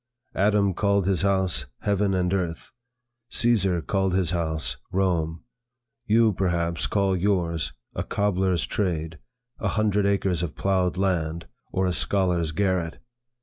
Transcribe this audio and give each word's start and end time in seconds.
Adam 0.33 0.73
called 0.73 1.05
his 1.05 1.21
house, 1.21 1.67
heaven 1.81 2.15
and 2.15 2.33
earth; 2.33 2.71
Caesar 3.29 3.83
called 3.83 4.15
his 4.15 4.31
house, 4.31 4.77
Rome; 4.91 5.43
you 6.07 6.33
perhaps 6.33 6.87
call 6.87 7.15
yours, 7.15 7.71
a 7.93 8.03
cobler's 8.03 8.65
trade; 8.65 9.19
a 9.59 9.67
hundred 9.67 10.07
acres 10.07 10.41
of 10.41 10.55
ploughed 10.55 10.97
land; 10.97 11.45
or 11.71 11.85
a 11.85 11.93
scholar's 11.93 12.51
garret. 12.51 12.97